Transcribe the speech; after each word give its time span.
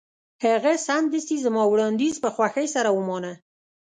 هغه 0.45 0.73
سمدستي 0.87 1.37
زما 1.45 1.63
وړاندیز 1.67 2.15
په 2.23 2.29
خوښۍ 2.35 2.67
سره 2.75 2.89
ومانه 2.97 3.33